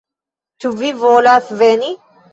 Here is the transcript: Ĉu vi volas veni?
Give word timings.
Ĉu 0.63 0.71
vi 0.79 0.89
volas 1.03 1.55
veni? 1.63 1.97